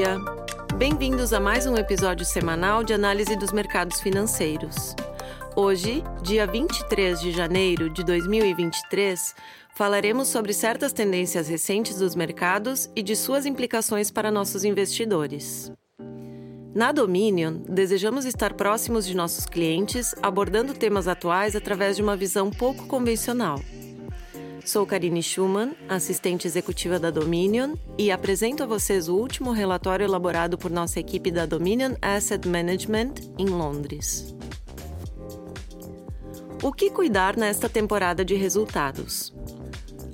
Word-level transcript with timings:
dia! 0.00 0.18
Bem-vindos 0.78 1.34
a 1.34 1.38
mais 1.38 1.66
um 1.66 1.76
episódio 1.76 2.24
semanal 2.24 2.82
de 2.82 2.94
análise 2.94 3.36
dos 3.36 3.52
mercados 3.52 4.00
financeiros. 4.00 4.94
Hoje, 5.54 6.02
dia 6.22 6.46
23 6.46 7.20
de 7.20 7.30
janeiro 7.30 7.90
de 7.90 8.02
2023, 8.02 9.34
falaremos 9.74 10.28
sobre 10.28 10.54
certas 10.54 10.94
tendências 10.94 11.48
recentes 11.48 11.98
dos 11.98 12.14
mercados 12.14 12.88
e 12.96 13.02
de 13.02 13.14
suas 13.14 13.44
implicações 13.44 14.10
para 14.10 14.30
nossos 14.30 14.64
investidores. 14.64 15.70
Na 16.74 16.92
Dominion, 16.92 17.58
desejamos 17.68 18.24
estar 18.24 18.54
próximos 18.54 19.04
de 19.04 19.14
nossos 19.14 19.44
clientes, 19.44 20.14
abordando 20.22 20.72
temas 20.72 21.08
atuais 21.08 21.54
através 21.54 21.96
de 21.96 22.02
uma 22.02 22.16
visão 22.16 22.48
pouco 22.50 22.86
convencional. 22.86 23.60
Sou 24.64 24.84
Karine 24.84 25.22
Schumann, 25.22 25.74
assistente 25.88 26.46
executiva 26.46 26.98
da 26.98 27.10
Dominion, 27.10 27.74
e 27.96 28.10
apresento 28.10 28.62
a 28.62 28.66
vocês 28.66 29.08
o 29.08 29.16
último 29.16 29.52
relatório 29.52 30.04
elaborado 30.04 30.58
por 30.58 30.70
nossa 30.70 31.00
equipe 31.00 31.30
da 31.30 31.46
Dominion 31.46 31.94
Asset 32.00 32.46
Management 32.46 33.14
em 33.38 33.46
Londres. 33.46 34.34
O 36.62 36.72
que 36.72 36.90
cuidar 36.90 37.36
nesta 37.36 37.68
temporada 37.68 38.24
de 38.24 38.34
resultados? 38.34 39.32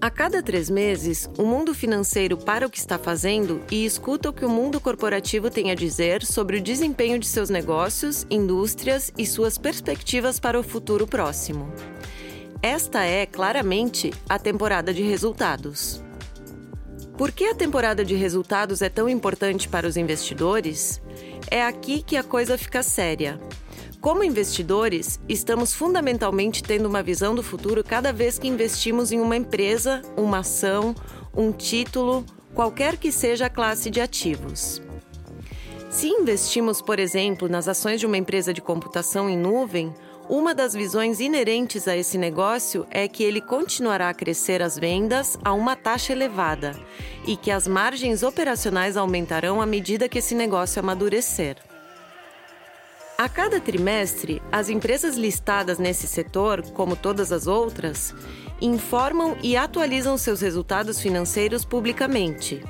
A 0.00 0.08
cada 0.08 0.40
três 0.40 0.70
meses, 0.70 1.28
o 1.36 1.42
mundo 1.42 1.74
financeiro 1.74 2.36
para 2.36 2.64
o 2.64 2.70
que 2.70 2.78
está 2.78 2.96
fazendo 2.96 3.60
e 3.68 3.84
escuta 3.84 4.30
o 4.30 4.32
que 4.32 4.44
o 4.44 4.48
mundo 4.48 4.80
corporativo 4.80 5.50
tem 5.50 5.72
a 5.72 5.74
dizer 5.74 6.24
sobre 6.24 6.58
o 6.58 6.62
desempenho 6.62 7.18
de 7.18 7.26
seus 7.26 7.50
negócios, 7.50 8.24
indústrias 8.30 9.12
e 9.18 9.26
suas 9.26 9.58
perspectivas 9.58 10.38
para 10.38 10.58
o 10.58 10.62
futuro 10.62 11.04
próximo. 11.04 11.68
Esta 12.62 13.04
é, 13.04 13.24
claramente, 13.24 14.12
a 14.28 14.36
temporada 14.36 14.92
de 14.92 15.00
resultados. 15.02 16.02
Por 17.16 17.30
que 17.30 17.44
a 17.44 17.54
temporada 17.54 18.04
de 18.04 18.16
resultados 18.16 18.82
é 18.82 18.88
tão 18.88 19.08
importante 19.08 19.68
para 19.68 19.86
os 19.86 19.96
investidores? 19.96 21.00
É 21.48 21.64
aqui 21.64 22.02
que 22.02 22.16
a 22.16 22.24
coisa 22.24 22.58
fica 22.58 22.82
séria. 22.82 23.40
Como 24.00 24.24
investidores, 24.24 25.20
estamos 25.28 25.72
fundamentalmente 25.72 26.60
tendo 26.62 26.86
uma 26.86 27.02
visão 27.02 27.32
do 27.32 27.44
futuro 27.44 27.84
cada 27.84 28.12
vez 28.12 28.40
que 28.40 28.48
investimos 28.48 29.12
em 29.12 29.20
uma 29.20 29.36
empresa, 29.36 30.02
uma 30.16 30.38
ação, 30.38 30.96
um 31.36 31.52
título, 31.52 32.24
qualquer 32.54 32.96
que 32.96 33.12
seja 33.12 33.46
a 33.46 33.50
classe 33.50 33.88
de 33.88 34.00
ativos. 34.00 34.82
Se 35.90 36.08
investimos, 36.08 36.82
por 36.82 36.98
exemplo, 36.98 37.48
nas 37.48 37.68
ações 37.68 38.00
de 38.00 38.06
uma 38.06 38.16
empresa 38.16 38.52
de 38.52 38.60
computação 38.60 39.30
em 39.30 39.38
nuvem, 39.38 39.94
uma 40.28 40.54
das 40.54 40.74
visões 40.74 41.20
inerentes 41.20 41.88
a 41.88 41.96
esse 41.96 42.18
negócio 42.18 42.86
é 42.90 43.08
que 43.08 43.24
ele 43.24 43.40
continuará 43.40 44.10
a 44.10 44.14
crescer 44.14 44.62
as 44.62 44.78
vendas 44.78 45.38
a 45.42 45.52
uma 45.54 45.74
taxa 45.74 46.12
elevada 46.12 46.78
e 47.26 47.36
que 47.36 47.50
as 47.50 47.66
margens 47.66 48.22
operacionais 48.22 48.96
aumentarão 48.96 49.60
à 49.60 49.66
medida 49.66 50.08
que 50.08 50.18
esse 50.18 50.34
negócio 50.34 50.80
amadurecer. 50.80 51.56
A 53.16 53.28
cada 53.28 53.58
trimestre, 53.58 54.40
as 54.52 54.68
empresas 54.68 55.16
listadas 55.16 55.78
nesse 55.78 56.06
setor, 56.06 56.62
como 56.72 56.94
todas 56.94 57.32
as 57.32 57.46
outras, 57.46 58.14
informam 58.60 59.36
e 59.42 59.56
atualizam 59.56 60.16
seus 60.16 60.40
resultados 60.40 61.00
financeiros 61.00 61.64
publicamente. 61.64 62.62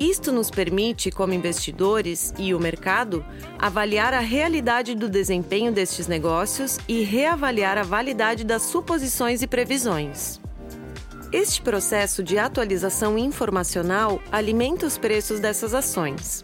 Isto 0.00 0.32
nos 0.32 0.50
permite, 0.50 1.10
como 1.10 1.34
investidores 1.34 2.32
e 2.38 2.54
o 2.54 2.58
mercado, 2.58 3.22
avaliar 3.58 4.14
a 4.14 4.20
realidade 4.20 4.94
do 4.94 5.10
desempenho 5.10 5.70
destes 5.70 6.06
negócios 6.06 6.78
e 6.88 7.02
reavaliar 7.02 7.76
a 7.76 7.82
validade 7.82 8.42
das 8.42 8.62
suposições 8.62 9.42
e 9.42 9.46
previsões. 9.46 10.40
Este 11.30 11.60
processo 11.60 12.22
de 12.22 12.38
atualização 12.38 13.18
informacional 13.18 14.22
alimenta 14.32 14.86
os 14.86 14.96
preços 14.96 15.38
dessas 15.38 15.74
ações. 15.74 16.42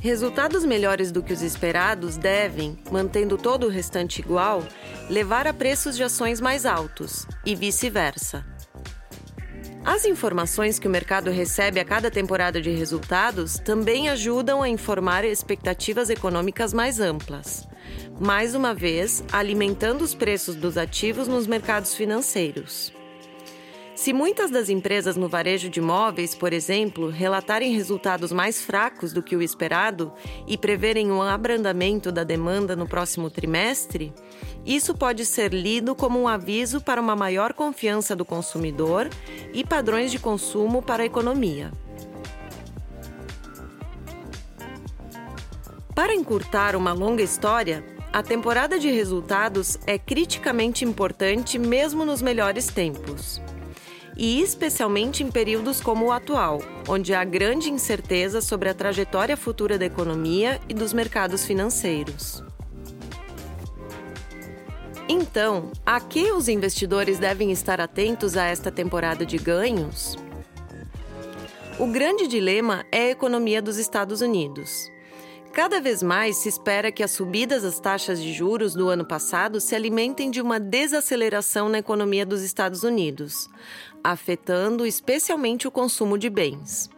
Resultados 0.00 0.64
melhores 0.64 1.12
do 1.12 1.22
que 1.22 1.32
os 1.32 1.42
esperados 1.42 2.16
devem, 2.16 2.78
mantendo 2.90 3.36
todo 3.36 3.66
o 3.66 3.70
restante 3.70 4.20
igual, 4.22 4.62
levar 5.10 5.46
a 5.46 5.52
preços 5.52 5.94
de 5.94 6.02
ações 6.02 6.40
mais 6.40 6.64
altos, 6.64 7.26
e 7.44 7.54
vice-versa. 7.54 8.53
As 9.84 10.06
informações 10.06 10.78
que 10.78 10.88
o 10.88 10.90
mercado 10.90 11.30
recebe 11.30 11.78
a 11.78 11.84
cada 11.84 12.10
temporada 12.10 12.58
de 12.58 12.70
resultados 12.70 13.58
também 13.58 14.08
ajudam 14.08 14.62
a 14.62 14.68
informar 14.68 15.26
expectativas 15.26 16.08
econômicas 16.08 16.72
mais 16.72 16.98
amplas. 17.00 17.68
Mais 18.18 18.54
uma 18.54 18.74
vez, 18.74 19.22
alimentando 19.30 20.02
os 20.02 20.14
preços 20.14 20.56
dos 20.56 20.78
ativos 20.78 21.28
nos 21.28 21.46
mercados 21.46 21.94
financeiros. 21.94 22.94
Se 23.94 24.12
muitas 24.12 24.50
das 24.50 24.68
empresas 24.68 25.16
no 25.16 25.28
varejo 25.28 25.68
de 25.68 25.78
imóveis, 25.78 26.34
por 26.34 26.52
exemplo, 26.52 27.10
relatarem 27.10 27.72
resultados 27.72 28.32
mais 28.32 28.60
fracos 28.60 29.12
do 29.12 29.22
que 29.22 29.36
o 29.36 29.42
esperado 29.42 30.12
e 30.48 30.58
preverem 30.58 31.12
um 31.12 31.22
abrandamento 31.22 32.10
da 32.10 32.24
demanda 32.24 32.74
no 32.74 32.88
próximo 32.88 33.30
trimestre, 33.30 34.12
isso 34.64 34.94
pode 34.94 35.24
ser 35.24 35.52
lido 35.52 35.94
como 35.94 36.20
um 36.20 36.26
aviso 36.26 36.80
para 36.80 37.00
uma 37.00 37.14
maior 37.14 37.52
confiança 37.52 38.16
do 38.16 38.24
consumidor 38.24 39.08
e 39.52 39.64
padrões 39.64 40.10
de 40.10 40.18
consumo 40.18 40.80
para 40.80 41.02
a 41.02 41.06
economia. 41.06 41.70
Para 45.94 46.14
encurtar 46.14 46.74
uma 46.74 46.92
longa 46.92 47.22
história, 47.22 47.84
a 48.12 48.22
temporada 48.22 48.78
de 48.78 48.90
resultados 48.90 49.78
é 49.86 49.98
criticamente 49.98 50.84
importante 50.84 51.58
mesmo 51.58 52.04
nos 52.04 52.22
melhores 52.22 52.66
tempos 52.66 53.40
e 54.16 54.40
especialmente 54.40 55.22
em 55.22 55.30
períodos 55.30 55.80
como 55.80 56.06
o 56.06 56.12
atual, 56.12 56.60
onde 56.88 57.14
há 57.14 57.24
grande 57.24 57.70
incerteza 57.70 58.40
sobre 58.40 58.68
a 58.68 58.74
trajetória 58.74 59.36
futura 59.36 59.78
da 59.78 59.84
economia 59.84 60.60
e 60.68 60.74
dos 60.74 60.92
mercados 60.92 61.44
financeiros. 61.44 62.42
Então, 65.08 65.70
a 65.84 66.00
que 66.00 66.32
os 66.32 66.48
investidores 66.48 67.18
devem 67.18 67.52
estar 67.52 67.78
atentos 67.78 68.38
a 68.38 68.44
esta 68.44 68.70
temporada 68.70 69.26
de 69.26 69.36
ganhos? 69.36 70.16
O 71.78 71.86
grande 71.86 72.26
dilema 72.26 72.86
é 72.90 73.02
a 73.02 73.10
economia 73.10 73.60
dos 73.60 73.76
Estados 73.76 74.22
Unidos. 74.22 74.90
Cada 75.52 75.78
vez 75.78 76.02
mais 76.02 76.36
se 76.36 76.48
espera 76.48 76.90
que 76.90 77.02
as 77.02 77.10
subidas 77.10 77.62
das 77.64 77.78
taxas 77.78 78.20
de 78.20 78.32
juros 78.32 78.74
do 78.74 78.88
ano 78.88 79.04
passado 79.04 79.60
se 79.60 79.74
alimentem 79.74 80.30
de 80.30 80.40
uma 80.40 80.58
desaceleração 80.58 81.68
na 81.68 81.78
economia 81.78 82.24
dos 82.24 82.42
Estados 82.42 82.82
Unidos, 82.82 83.48
afetando 84.02 84.86
especialmente 84.86 85.68
o 85.68 85.70
consumo 85.70 86.16
de 86.16 86.30
bens. 86.30 86.88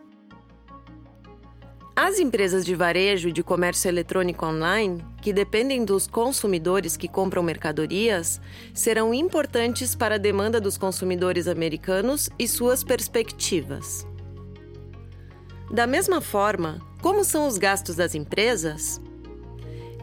As 1.99 2.19
empresas 2.19 2.63
de 2.63 2.75
varejo 2.75 3.31
e 3.31 3.33
de 3.33 3.43
comércio 3.43 3.89
eletrônico 3.89 4.45
online, 4.45 5.03
que 5.23 5.33
dependem 5.33 5.83
dos 5.83 6.07
consumidores 6.07 6.95
que 6.95 7.09
compram 7.09 7.43
mercadorias, 7.43 8.39
serão 8.75 9.15
importantes 9.15 9.95
para 9.95 10.17
a 10.17 10.19
demanda 10.19 10.61
dos 10.61 10.77
consumidores 10.77 11.49
americanos 11.49 12.29
e 12.39 12.47
suas 12.47 12.85
perspectivas. 12.85 14.07
Da 15.71 15.87
mesma 15.87 16.21
forma, 16.21 16.83
como 17.01 17.25
são 17.25 17.47
os 17.47 17.57
gastos 17.57 17.97
das 17.97 18.15
empresas? 18.15 19.01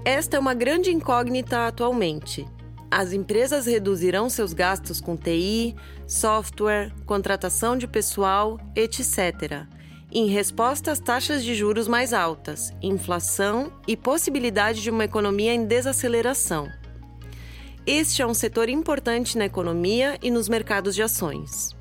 Esta 0.04 0.38
é 0.38 0.40
uma 0.40 0.56
grande 0.56 0.90
incógnita 0.90 1.68
atualmente. 1.68 2.44
As 2.90 3.14
empresas 3.14 3.68
reduzirão 3.68 4.32
seus 4.32 4.52
gastos 4.52 5.00
com 5.00 5.16
TI, 5.16 5.76
software, 6.08 6.92
contratação 7.06 7.78
de 7.78 7.88
pessoal, 7.88 8.60
etc., 8.76 9.68
em 10.14 10.28
resposta 10.28 10.92
às 10.92 11.00
taxas 11.00 11.44
de 11.44 11.56
juros 11.56 11.88
mais 11.88 12.14
altas, 12.14 12.72
inflação 12.84 13.74
e 13.88 13.98
possibilidade 13.98 14.82
de 14.82 14.92
uma 14.92 15.04
economia 15.04 15.54
em 15.56 15.66
desaceleração. 15.66 16.70
Este 17.86 18.22
é 18.22 18.28
um 18.28 18.34
setor 18.34 18.70
importante 18.70 19.38
na 19.38 19.46
economia 19.46 20.20
e 20.22 20.30
nos 20.30 20.48
mercados 20.48 20.94
de 20.94 21.02
ações. 21.02 21.76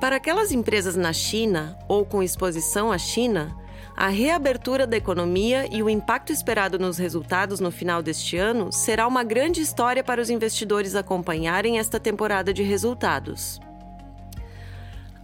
Para 0.00 0.16
aquelas 0.16 0.50
empresas 0.50 0.96
na 0.96 1.12
China 1.12 1.78
ou 1.88 2.04
com 2.04 2.24
exposição 2.24 2.90
à 2.90 2.98
China, 2.98 3.56
a 3.96 4.08
reabertura 4.08 4.84
da 4.84 4.96
economia 4.96 5.68
e 5.70 5.80
o 5.80 5.88
impacto 5.88 6.32
esperado 6.32 6.76
nos 6.76 6.98
resultados 6.98 7.60
no 7.60 7.70
final 7.70 8.02
deste 8.02 8.36
ano 8.36 8.72
será 8.72 9.06
uma 9.06 9.22
grande 9.22 9.60
história 9.60 10.02
para 10.02 10.20
os 10.20 10.28
investidores 10.28 10.96
acompanharem 10.96 11.78
esta 11.78 12.00
temporada 12.00 12.52
de 12.52 12.64
resultados. 12.64 13.60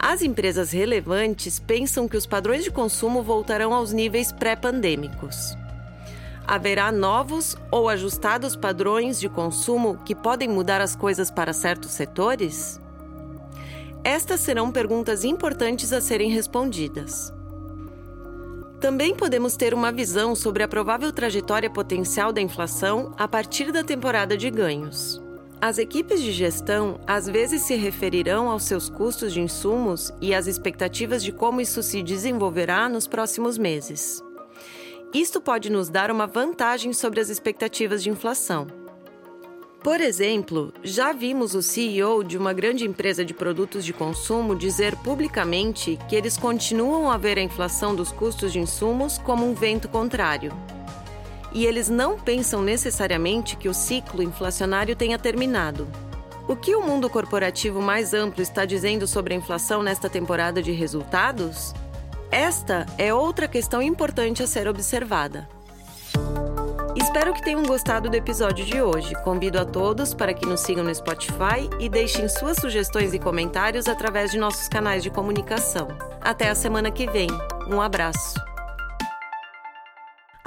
As 0.08 0.22
empresas 0.22 0.70
relevantes 0.70 1.58
pensam 1.58 2.08
que 2.08 2.16
os 2.16 2.24
padrões 2.24 2.64
de 2.64 2.70
consumo 2.70 3.22
voltarão 3.22 3.74
aos 3.74 3.92
níveis 3.92 4.32
pré-pandêmicos. 4.32 5.54
Haverá 6.46 6.90
novos 6.90 7.54
ou 7.70 7.90
ajustados 7.90 8.56
padrões 8.56 9.20
de 9.20 9.28
consumo 9.28 9.98
que 10.06 10.14
podem 10.14 10.48
mudar 10.48 10.80
as 10.80 10.96
coisas 10.96 11.30
para 11.30 11.52
certos 11.52 11.90
setores? 11.90 12.80
Estas 14.02 14.40
serão 14.40 14.72
perguntas 14.72 15.24
importantes 15.24 15.92
a 15.92 16.00
serem 16.00 16.30
respondidas. 16.30 17.30
Também 18.80 19.14
podemos 19.14 19.58
ter 19.58 19.74
uma 19.74 19.92
visão 19.92 20.34
sobre 20.34 20.62
a 20.62 20.68
provável 20.68 21.12
trajetória 21.12 21.68
potencial 21.68 22.32
da 22.32 22.40
inflação 22.40 23.12
a 23.18 23.28
partir 23.28 23.70
da 23.70 23.84
temporada 23.84 24.38
de 24.38 24.48
ganhos. 24.50 25.27
As 25.60 25.76
equipes 25.76 26.22
de 26.22 26.30
gestão 26.30 27.00
às 27.04 27.28
vezes 27.28 27.62
se 27.62 27.74
referirão 27.74 28.48
aos 28.48 28.62
seus 28.62 28.88
custos 28.88 29.32
de 29.32 29.40
insumos 29.40 30.12
e 30.20 30.32
às 30.32 30.46
expectativas 30.46 31.20
de 31.22 31.32
como 31.32 31.60
isso 31.60 31.82
se 31.82 32.00
desenvolverá 32.00 32.88
nos 32.88 33.08
próximos 33.08 33.58
meses. 33.58 34.22
Isto 35.12 35.40
pode 35.40 35.68
nos 35.68 35.88
dar 35.88 36.12
uma 36.12 36.28
vantagem 36.28 36.92
sobre 36.92 37.18
as 37.18 37.28
expectativas 37.28 38.04
de 38.04 38.10
inflação. 38.10 38.68
Por 39.82 40.00
exemplo, 40.00 40.72
já 40.84 41.12
vimos 41.12 41.54
o 41.56 41.62
CEO 41.62 42.22
de 42.22 42.38
uma 42.38 42.52
grande 42.52 42.84
empresa 42.84 43.24
de 43.24 43.34
produtos 43.34 43.84
de 43.84 43.92
consumo 43.92 44.54
dizer 44.54 44.94
publicamente 44.98 45.98
que 46.08 46.14
eles 46.14 46.36
continuam 46.36 47.10
a 47.10 47.16
ver 47.16 47.36
a 47.36 47.42
inflação 47.42 47.96
dos 47.96 48.12
custos 48.12 48.52
de 48.52 48.60
insumos 48.60 49.18
como 49.18 49.44
um 49.44 49.54
vento 49.54 49.88
contrário 49.88 50.52
e 51.52 51.66
eles 51.66 51.88
não 51.88 52.18
pensam 52.18 52.62
necessariamente 52.62 53.56
que 53.56 53.68
o 53.68 53.74
ciclo 53.74 54.22
inflacionário 54.22 54.94
tenha 54.94 55.18
terminado. 55.18 55.88
O 56.46 56.56
que 56.56 56.74
o 56.74 56.82
mundo 56.82 57.10
corporativo 57.10 57.82
mais 57.82 58.14
amplo 58.14 58.42
está 58.42 58.64
dizendo 58.64 59.06
sobre 59.06 59.34
a 59.34 59.36
inflação 59.36 59.82
nesta 59.82 60.08
temporada 60.08 60.62
de 60.62 60.72
resultados? 60.72 61.74
Esta 62.30 62.86
é 62.96 63.12
outra 63.12 63.46
questão 63.46 63.82
importante 63.82 64.42
a 64.42 64.46
ser 64.46 64.66
observada. 64.68 65.48
Espero 66.96 67.32
que 67.32 67.42
tenham 67.42 67.62
gostado 67.62 68.10
do 68.10 68.16
episódio 68.16 68.64
de 68.64 68.82
hoje. 68.82 69.14
Convido 69.22 69.58
a 69.58 69.64
todos 69.64 70.14
para 70.14 70.34
que 70.34 70.46
nos 70.46 70.60
sigam 70.60 70.84
no 70.84 70.94
Spotify 70.94 71.68
e 71.78 71.88
deixem 71.88 72.28
suas 72.28 72.56
sugestões 72.56 73.14
e 73.14 73.18
comentários 73.18 73.86
através 73.86 74.30
de 74.30 74.38
nossos 74.38 74.68
canais 74.68 75.02
de 75.02 75.10
comunicação. 75.10 75.88
Até 76.20 76.48
a 76.48 76.54
semana 76.54 76.90
que 76.90 77.06
vem. 77.06 77.28
Um 77.68 77.80
abraço. 77.80 78.47